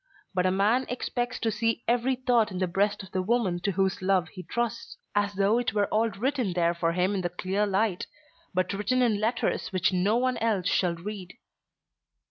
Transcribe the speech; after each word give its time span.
But 0.33 0.47
a 0.47 0.51
man 0.51 0.87
expects 0.89 1.37
to 1.41 1.51
see 1.51 1.83
every 1.87 2.15
thought 2.15 2.49
in 2.49 2.57
the 2.57 2.65
breast 2.65 3.03
of 3.03 3.11
the 3.11 3.21
woman 3.21 3.59
to 3.59 3.73
whose 3.73 4.01
love 4.01 4.29
be 4.35 4.41
trusts, 4.41 4.97
as 5.13 5.35
though 5.35 5.59
it 5.59 5.73
were 5.75 5.85
all 5.93 6.09
written 6.09 6.53
there 6.53 6.73
for 6.73 6.93
him 6.93 7.13
in 7.13 7.21
the 7.21 7.29
clear 7.29 7.67
light, 7.67 8.07
but 8.51 8.73
written 8.73 9.03
in 9.03 9.19
letters 9.21 9.67
which 9.71 9.93
no 9.93 10.17
one 10.17 10.37
else 10.39 10.65
shall 10.65 10.95
read." 10.95 11.37